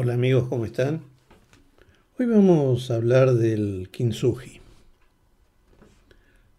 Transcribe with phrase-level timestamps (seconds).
[0.00, 1.02] Hola amigos, ¿cómo están?
[2.16, 4.60] Hoy vamos a hablar del kintsugi.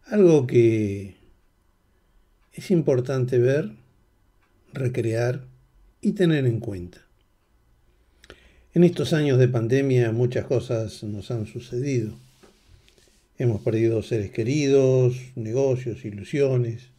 [0.08, 1.16] Algo que
[2.52, 3.72] es importante ver,
[4.74, 5.46] recrear
[6.02, 6.98] y tener en cuenta.
[8.74, 12.12] En estos años de pandemia muchas cosas nos han sucedido.
[13.38, 16.90] Hemos perdido seres queridos, negocios, ilusiones.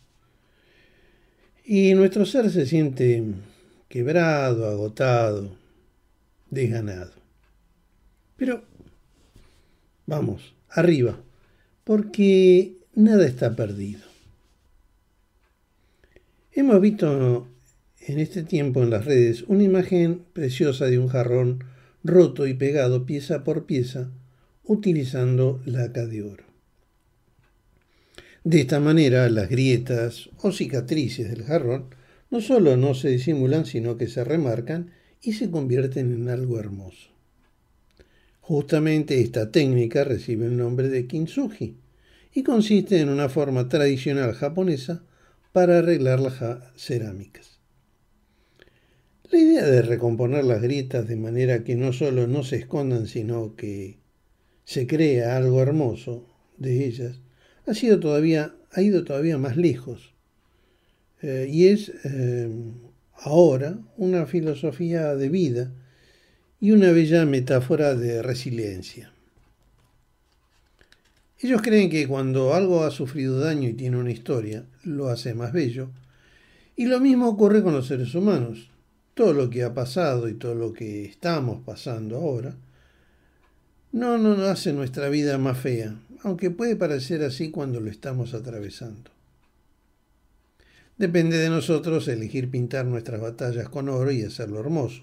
[1.66, 3.24] Y nuestro ser se siente
[3.90, 5.59] quebrado, agotado,
[6.50, 7.12] desganado.
[8.36, 8.64] Pero
[10.06, 11.20] vamos, arriba,
[11.84, 14.00] porque nada está perdido.
[16.52, 17.48] Hemos visto
[18.00, 21.64] en este tiempo en las redes una imagen preciosa de un jarrón
[22.02, 24.10] roto y pegado pieza por pieza
[24.64, 26.44] utilizando laca de oro.
[28.42, 31.94] De esta manera las grietas o cicatrices del jarrón
[32.30, 37.10] no solo no se disimulan, sino que se remarcan y se convierten en algo hermoso.
[38.40, 41.76] Justamente esta técnica recibe el nombre de kintsugi
[42.34, 45.04] y consiste en una forma tradicional japonesa
[45.52, 46.40] para arreglar las
[46.76, 47.58] cerámicas.
[49.30, 53.54] La idea de recomponer las grietas de manera que no solo no se escondan, sino
[53.54, 53.98] que
[54.64, 56.26] se crea algo hermoso
[56.58, 57.20] de ellas,
[57.66, 60.14] ha, sido todavía, ha ido todavía más lejos.
[61.22, 62.48] Eh, y es eh,
[63.20, 65.72] ahora una filosofía de vida
[66.58, 69.12] y una bella metáfora de resiliencia.
[71.38, 75.52] Ellos creen que cuando algo ha sufrido daño y tiene una historia, lo hace más
[75.52, 75.90] bello.
[76.76, 78.70] Y lo mismo ocurre con los seres humanos.
[79.14, 82.56] Todo lo que ha pasado y todo lo que estamos pasando ahora
[83.92, 89.10] no nos hace nuestra vida más fea, aunque puede parecer así cuando lo estamos atravesando.
[91.00, 95.02] Depende de nosotros elegir pintar nuestras batallas con oro y hacerlo hermoso.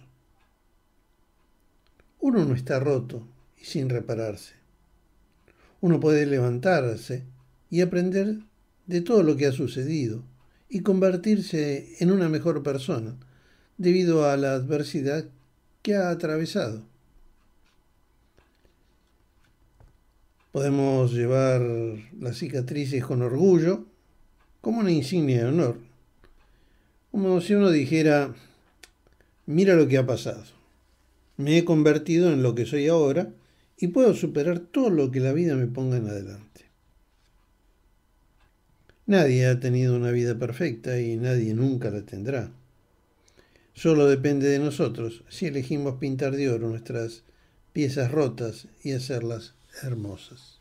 [2.20, 3.28] Uno no está roto
[3.60, 4.54] y sin repararse.
[5.82, 7.24] Uno puede levantarse
[7.72, 8.42] y aprender
[8.86, 10.24] de todo lo que ha sucedido
[10.70, 13.18] y convertirse en una mejor persona
[13.80, 15.26] debido a la adversidad
[15.82, 16.84] que ha atravesado.
[20.52, 21.64] Podemos llevar
[22.20, 23.88] las cicatrices con orgullo
[24.62, 25.87] como una insignia de honor.
[27.18, 28.36] Como si uno dijera,
[29.48, 30.44] mira lo que ha pasado.
[31.38, 33.34] Me he convertido en lo que soy ahora
[33.76, 36.66] y puedo superar todo lo que la vida me ponga en adelante.
[39.08, 42.52] Nadie ha tenido una vida perfecta y nadie nunca la tendrá.
[43.74, 47.24] Solo depende de nosotros si elegimos pintar de oro nuestras
[47.74, 50.57] piezas rotas y hacerlas hermosas.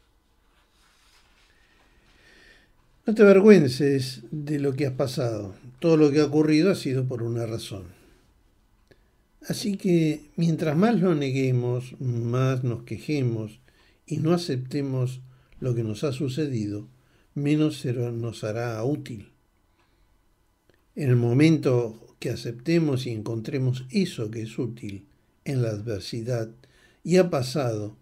[3.06, 5.54] No te avergüences de lo que has pasado.
[5.78, 7.84] Todo lo que ha ocurrido ha sido por una razón.
[9.46, 13.60] Así que mientras más lo neguemos, más nos quejemos
[14.06, 15.20] y no aceptemos
[15.60, 16.88] lo que nos ha sucedido,
[17.36, 19.28] menos nos hará útil.
[20.96, 25.06] En el momento que aceptemos y encontremos eso que es útil
[25.44, 26.48] en la adversidad
[27.04, 27.96] y ha pasado,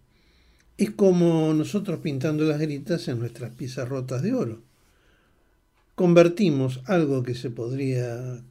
[0.78, 4.62] es como nosotros pintando las gritas en nuestras piezas rotas de oro
[5.94, 8.42] convertimos algo que se podría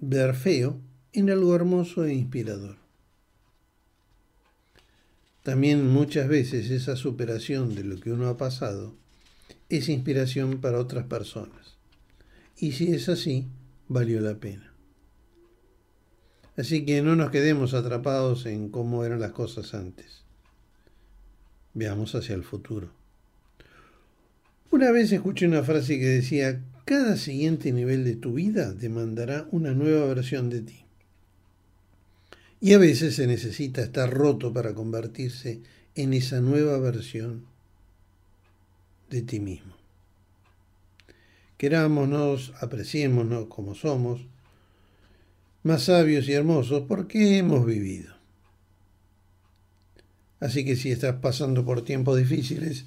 [0.00, 0.80] ver feo
[1.12, 2.76] en algo hermoso e inspirador.
[5.42, 8.94] También muchas veces esa superación de lo que uno ha pasado
[9.68, 11.76] es inspiración para otras personas.
[12.56, 13.48] Y si es así,
[13.88, 14.72] valió la pena.
[16.56, 20.22] Así que no nos quedemos atrapados en cómo eran las cosas antes.
[21.74, 23.01] Veamos hacia el futuro.
[24.72, 29.74] Una vez escuché una frase que decía, cada siguiente nivel de tu vida demandará una
[29.74, 30.86] nueva versión de ti.
[32.58, 35.60] Y a veces se necesita estar roto para convertirse
[35.94, 37.44] en esa nueva versión
[39.10, 39.74] de ti mismo.
[41.58, 44.22] Querámonos, apreciémonos como somos,
[45.64, 48.14] más sabios y hermosos porque hemos vivido.
[50.40, 52.86] Así que si estás pasando por tiempos difíciles,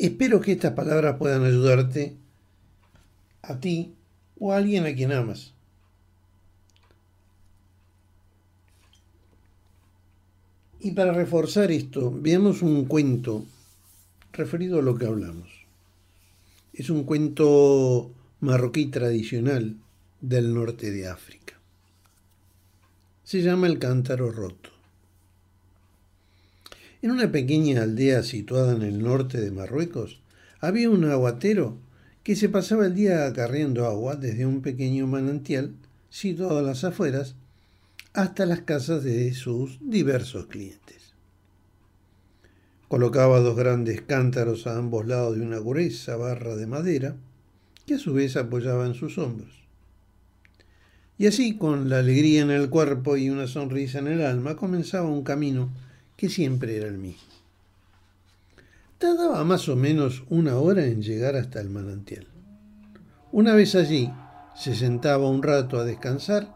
[0.00, 2.16] Espero que estas palabras puedan ayudarte
[3.42, 3.92] a ti
[4.38, 5.52] o a alguien a quien amas.
[10.80, 13.44] Y para reforzar esto, veamos un cuento
[14.32, 15.50] referido a lo que hablamos.
[16.72, 18.10] Es un cuento
[18.40, 19.76] marroquí tradicional
[20.22, 21.58] del norte de África.
[23.22, 24.79] Se llama El cántaro roto.
[27.02, 30.20] En una pequeña aldea situada en el norte de Marruecos,
[30.60, 31.78] había un aguatero
[32.22, 35.74] que se pasaba el día acarreando agua desde un pequeño manantial
[36.10, 37.36] situado a las afueras
[38.12, 41.14] hasta las casas de sus diversos clientes.
[42.88, 47.16] Colocaba dos grandes cántaros a ambos lados de una gruesa barra de madera
[47.86, 49.60] que a su vez apoyaba en sus hombros.
[51.16, 55.08] Y así, con la alegría en el cuerpo y una sonrisa en el alma, comenzaba
[55.08, 55.70] un camino
[56.20, 57.32] que siempre era el mismo.
[58.98, 62.26] Tardaba más o menos una hora en llegar hasta el manantial.
[63.32, 64.12] Una vez allí,
[64.54, 66.54] se sentaba un rato a descansar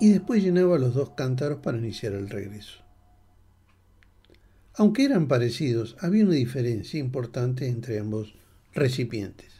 [0.00, 2.80] y después llenaba los dos cántaros para iniciar el regreso.
[4.74, 8.34] Aunque eran parecidos, había una diferencia importante entre ambos
[8.74, 9.52] recipientes.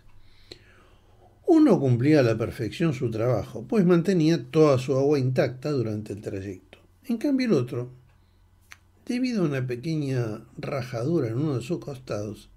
[1.46, 6.20] Uno cumplía a la perfección su trabajo, pues mantenía toda su agua intacta durante el
[6.20, 6.78] trayecto.
[7.04, 8.05] En cambio el otro,
[9.06, 12.50] debido a una pequeña rajadura en uno de sus costados,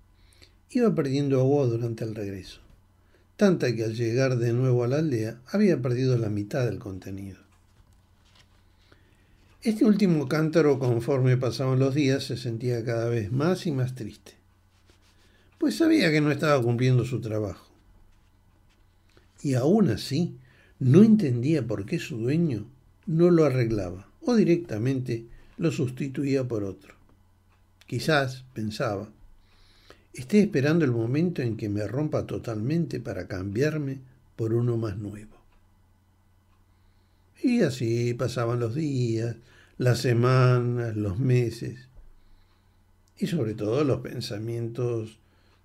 [0.72, 2.62] iba perdiendo agua durante el regreso,
[3.38, 7.38] tanta que al llegar de nuevo a la aldea había perdido la mitad del contenido.
[9.62, 14.34] Este último cántaro, conforme pasaban los días, se sentía cada vez más y más triste,
[15.60, 17.70] pues sabía que no estaba cumpliendo su trabajo
[19.42, 20.36] y aún así
[20.80, 22.66] no entendía por qué su dueño
[23.06, 25.26] no lo arreglaba o directamente
[25.60, 26.96] lo sustituía por otro.
[27.86, 29.10] Quizás, pensaba,
[30.14, 34.00] esté esperando el momento en que me rompa totalmente para cambiarme
[34.36, 35.36] por uno más nuevo.
[37.44, 39.36] Y así pasaban los días,
[39.78, 41.88] las semanas, los meses,
[43.18, 45.20] y sobre todo los pensamientos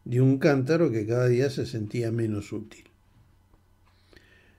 [0.04, 2.84] de un cántaro que cada día se sentía menos útil.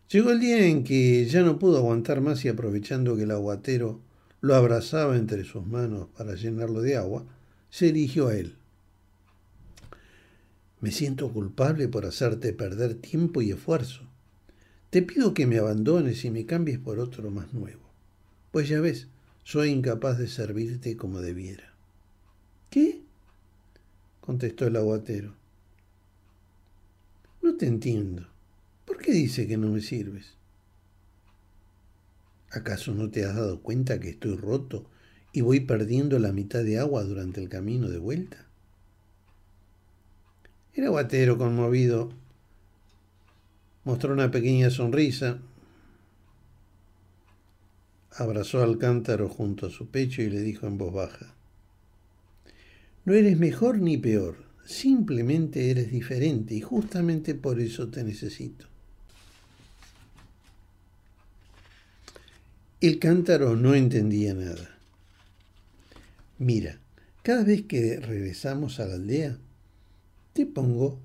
[0.09, 3.99] Llegó el día en que ya no pudo aguantar más y aprovechando que el aguatero
[4.45, 7.25] lo abrazaba entre sus manos para llenarlo de agua,
[7.71, 8.53] se dirigió a él.
[10.81, 14.03] Me siento culpable por hacerte perder tiempo y esfuerzo.
[14.91, 17.81] Te pido que me abandones y me cambies por otro más nuevo.
[18.51, 19.07] Pues ya ves,
[19.43, 21.73] soy incapaz de servirte como debiera.
[22.69, 23.01] ¿Qué?
[24.21, 25.33] contestó el aguatero.
[27.41, 28.27] No te entiendo.
[28.85, 30.35] ¿Por qué dice que no me sirves?
[32.51, 34.85] ¿Acaso no te has dado cuenta que estoy roto
[35.33, 38.45] y voy perdiendo la mitad de agua durante el camino de vuelta?
[40.73, 42.11] El aguatero, conmovido,
[43.85, 45.39] mostró una pequeña sonrisa,
[48.11, 51.33] abrazó al cántaro junto a su pecho y le dijo en voz baja,
[53.05, 58.67] No eres mejor ni peor, simplemente eres diferente y justamente por eso te necesito.
[62.85, 64.77] El cántaro no entendía nada.
[66.37, 66.77] Mira,
[67.23, 69.39] cada vez que regresamos a la aldea,
[70.33, 70.99] te pongo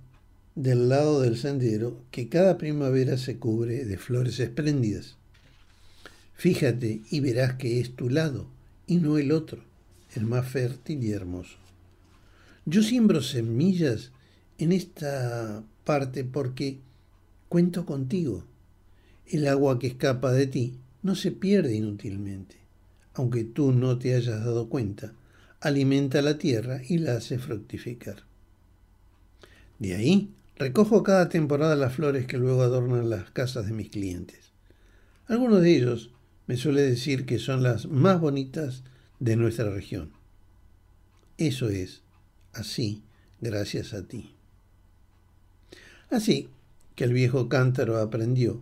[0.54, 5.16] del lado del sendero que cada primavera se cubre de flores espléndidas.
[6.34, 8.46] Fíjate y verás que es tu lado
[8.86, 9.64] y no el otro,
[10.14, 11.56] el más fértil y hermoso.
[12.66, 14.10] Yo siembro semillas
[14.58, 16.80] en esta parte porque
[17.48, 18.44] cuento contigo.
[19.26, 22.56] El agua que escapa de ti no se pierde inútilmente.
[23.14, 25.14] Aunque tú no te hayas dado cuenta,
[25.60, 28.24] alimenta la tierra y la hace fructificar.
[29.78, 34.52] De ahí recojo cada temporada las flores que luego adornan las casas de mis clientes.
[35.26, 36.12] Algunos de ellos
[36.46, 38.82] me suele decir que son las más bonitas
[39.20, 40.12] de nuestra región.
[41.38, 42.02] Eso es
[42.52, 43.02] así
[43.40, 44.34] gracias a ti.
[46.10, 46.48] Así
[46.94, 48.60] que el viejo cántaro aprendió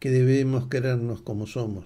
[0.00, 1.84] que debemos querernos como somos,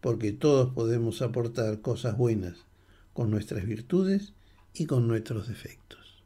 [0.00, 2.66] porque todos podemos aportar cosas buenas
[3.12, 4.34] con nuestras virtudes
[4.74, 6.22] y con nuestros defectos.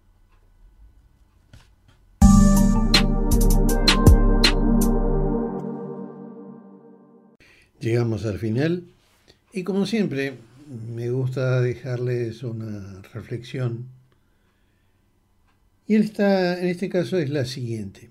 [7.79, 8.85] Llegamos al final
[9.53, 10.39] y como siempre
[10.95, 13.87] me gusta dejarles una reflexión
[15.87, 18.11] y esta, en este caso es la siguiente.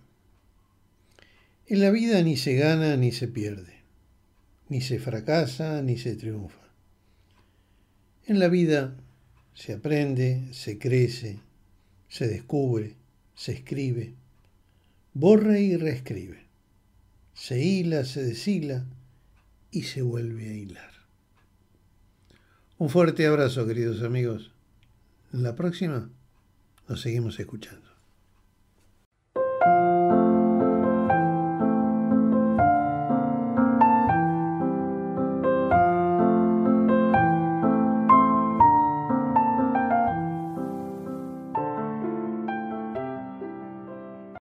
[1.70, 3.84] En la vida ni se gana ni se pierde,
[4.70, 6.66] ni se fracasa ni se triunfa.
[8.26, 8.96] En la vida
[9.54, 11.40] se aprende, se crece,
[12.08, 12.96] se descubre,
[13.36, 14.14] se escribe,
[15.14, 16.46] borra y reescribe,
[17.34, 18.86] se hila, se deshila
[19.70, 20.92] y se vuelve a hilar.
[22.78, 24.54] Un fuerte abrazo, queridos amigos.
[25.34, 26.10] En la próxima
[26.88, 27.97] nos seguimos escuchando.